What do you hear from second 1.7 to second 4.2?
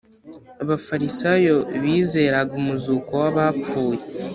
bizeraga umuzuko w’abapfuye